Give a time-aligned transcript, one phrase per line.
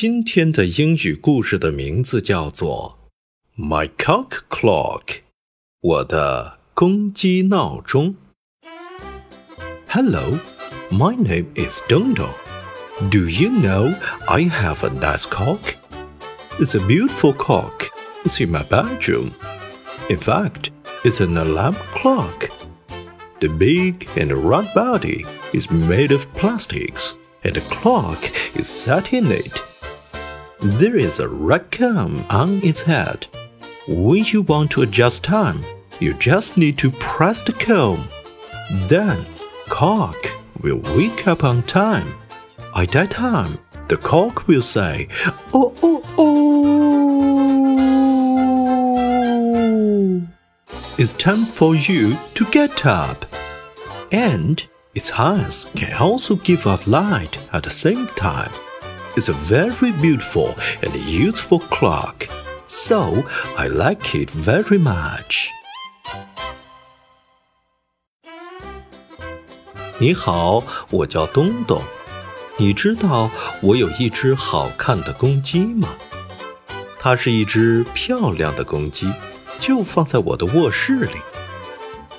[0.00, 3.10] 今天的英语故事的名字叫做
[3.60, 5.02] 《My Cock Clock》，
[5.80, 8.14] 我的公鸡闹钟。
[9.88, 10.38] Hello,
[10.88, 12.32] my name is Dongdong.
[13.10, 13.92] Do you know
[14.28, 15.74] I have a nice cock?
[16.60, 17.88] It's a beautiful cock.
[18.24, 19.32] It's in my bedroom.
[20.08, 20.70] In fact,
[21.02, 22.50] it's an alarm clock.
[23.40, 29.32] The big and round body is made of plastics, and the clock is set in
[29.32, 29.60] it.
[30.60, 31.28] There is a
[31.70, 33.28] comb on its head.
[33.86, 35.64] When you want to adjust time,
[36.00, 38.08] you just need to press the comb.
[38.88, 39.24] Then,
[39.68, 40.16] cock
[40.60, 42.12] will wake up on time.
[42.74, 45.06] At that time, the cock will say,
[45.54, 46.58] Oh, oh, oh!
[50.98, 53.24] It's time for you to get up.
[54.10, 58.50] And its eyes can also give out light at the same time
[59.18, 62.28] It's a very beautiful and useful clock,
[62.68, 63.24] so
[63.56, 65.48] I like it very much.
[69.98, 71.82] 你好，我叫东东。
[72.58, 73.28] 你知道
[73.60, 75.88] 我有一只好看的公鸡吗？
[77.00, 79.12] 它是一只漂亮的公鸡，
[79.58, 81.16] 就放在我的卧室里。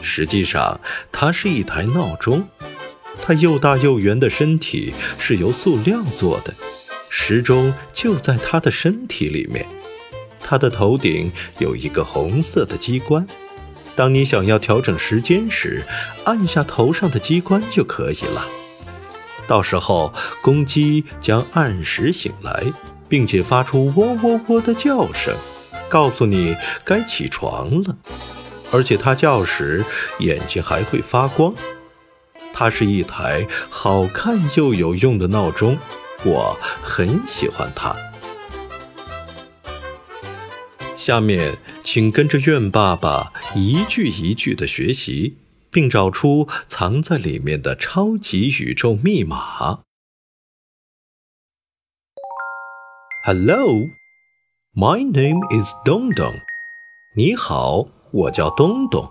[0.00, 0.80] 实际上，
[1.10, 2.46] 它是一台闹钟。
[3.20, 6.54] 它又大又圆的身体是由塑料做的。
[7.16, 9.64] 时钟就在他的身体里面，
[10.40, 11.30] 他的头顶
[11.60, 13.24] 有一个红色的机关。
[13.94, 15.86] 当你想要调整时间时，
[16.24, 18.44] 按下头上的机关就可以了。
[19.46, 22.64] 到时候，公鸡将按时醒来，
[23.08, 25.32] 并且发出喔喔喔的叫声，
[25.88, 27.96] 告诉你该起床了。
[28.72, 29.84] 而且它叫时
[30.18, 31.54] 眼睛还会发光。
[32.52, 35.78] 它是一台好看又有用的闹钟。
[36.24, 37.94] 我很喜欢它。
[40.96, 45.36] 下面，请跟着愿爸爸一句一句的学习，
[45.70, 49.82] 并找出藏在里面的超级宇宙密码。
[53.24, 53.88] Hello,
[54.74, 56.32] my name is 东东。
[57.16, 59.10] 你好，我叫东东。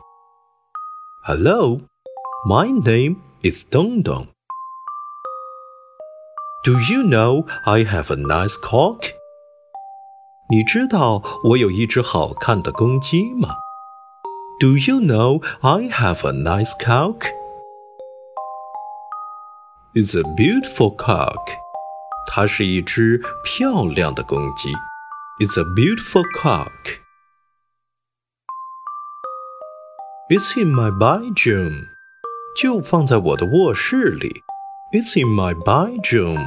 [1.25, 1.81] Hello,
[2.47, 4.27] my name is 东东。
[6.64, 9.14] Do you know I have a nice cock?
[10.50, 13.50] 你知道我有一只好看的公鸡吗？
[14.60, 17.26] Do you know I have a nice cock?
[19.94, 21.38] It's a beautiful cock.
[22.30, 24.72] 它是一只漂亮的公鸡。
[25.40, 27.00] It's a beautiful cock.
[30.28, 31.86] It's in my bedroom.
[32.60, 34.42] 就放在我的卧室里。
[34.92, 36.44] it's in my bedroom.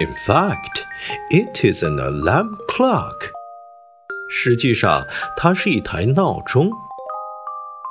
[0.00, 0.84] In fact,
[1.30, 3.30] it is an alarm clock.
[4.28, 5.06] 实际上，
[5.36, 6.70] 它是一台闹钟。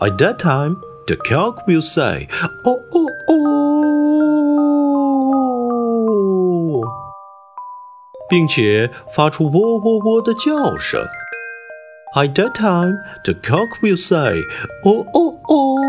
[0.00, 0.76] At that time,
[1.06, 2.28] the cock will say,
[2.64, 3.40] "Oh, oh, oh,"
[8.30, 11.06] 并且发出喔喔喔的叫声。
[12.14, 14.44] At that time, the cock will say,
[14.84, 15.80] "Oh, oh, oh."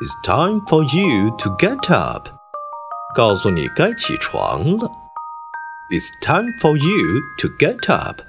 [0.00, 2.28] It's time for you to get up.
[3.14, 4.90] 告诉你该起床了。
[5.90, 8.22] It's time for you to get up.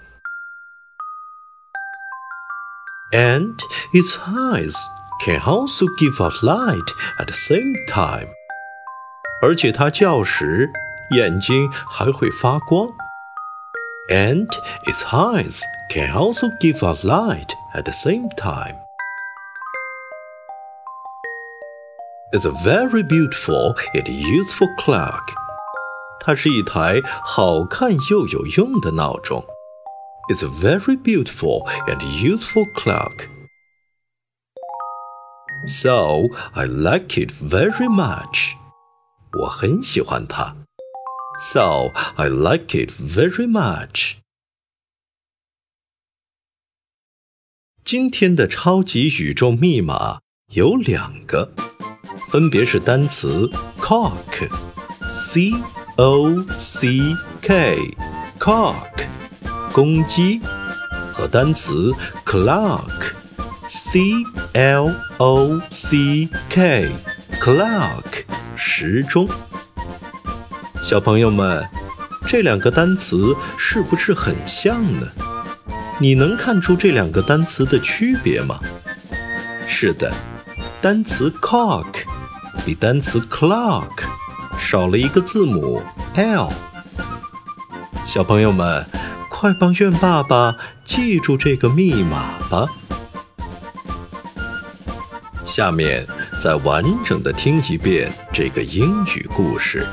[3.12, 3.56] And
[3.94, 4.75] its eyes
[5.24, 8.28] can also give out light at the same time.
[9.42, 10.69] 而且它叫时，
[11.12, 12.90] 眼睛还会发光。
[14.10, 14.48] And
[14.86, 18.78] its eyes can also give out light at the same time.
[22.34, 25.34] It's a very beautiful and useful clock.
[26.19, 29.45] 它是一台好看又有用的闹钟。
[30.30, 33.30] It's a very beautiful and useful clock.
[35.68, 38.54] So I like it very much.
[39.40, 40.56] 我很喜欢它。
[41.40, 44.18] So I like it very much.
[47.84, 50.22] 今天的超级宇宙密码
[50.54, 51.51] 有两个，
[52.30, 53.50] 分别是单词
[53.80, 55.51] cock，c
[55.98, 56.88] o c
[57.42, 59.06] k，cock。
[59.74, 60.40] 公鸡
[61.13, 61.92] 和单词
[62.25, 64.00] clock，c
[64.54, 68.25] l o c k，clock
[68.56, 69.28] 时钟。
[70.88, 71.69] 小朋友们，
[72.26, 75.06] 这两个单词是不是很像呢？
[75.99, 78.58] 你能看出这两个单词的区别吗？
[79.67, 80.11] 是的，
[80.81, 81.85] 单词 cock
[82.64, 83.90] 比单词 clock
[84.58, 85.82] 少了一个字母
[86.14, 86.50] l。
[88.06, 88.82] 小朋友们。
[89.29, 92.67] 快帮愿爸爸记住这个密码吧！
[95.44, 96.05] 下面
[96.41, 99.87] 再完整的听一遍这个英语故事。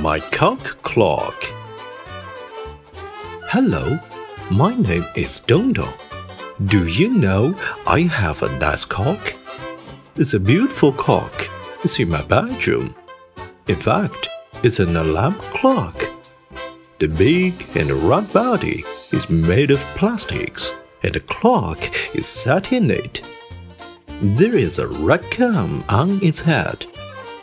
[0.00, 1.44] My cock clock.
[3.48, 4.00] Hello,
[4.50, 5.92] my name is Dongdong.
[6.64, 7.54] Do you know
[7.86, 9.34] I have a nice cock?
[10.16, 11.50] It's a beautiful cock.
[11.84, 12.94] It's in my bedroom.
[13.68, 14.30] In fact,
[14.62, 16.08] it's an alarm clock.
[16.98, 21.78] The big and round body is made of plastics, and the clock
[22.14, 23.20] is set in it.
[24.22, 26.86] There is a red comb on its head.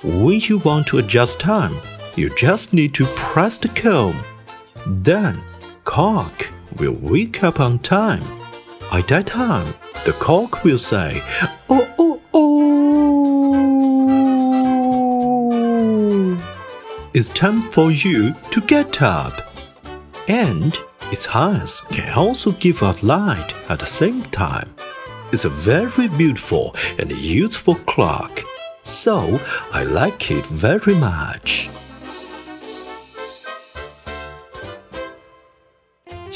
[0.02, 1.80] When you want to adjust time,
[2.18, 4.24] you just need to press the comb.
[4.86, 5.44] Then,
[5.84, 8.24] cock will wake up on time.
[8.92, 9.74] At that time,
[10.06, 11.22] the cock will say,
[11.70, 12.58] Oh, oh, oh.
[17.14, 19.52] it's time for you to get up.
[20.28, 20.78] And
[21.12, 24.76] its eyes can also give out light at the same time.
[25.32, 28.44] It's a very beautiful and useful clock,
[28.84, 29.40] so
[29.72, 31.70] I like it very much.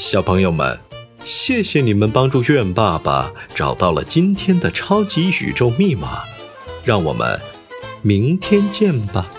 [0.04, 0.76] 小朋友们，
[1.24, 6.24] 谢谢你们帮助愿爸爸找到了今天的超级宇宙密码，
[6.82, 7.40] 让我们
[8.02, 9.30] 明天见吧。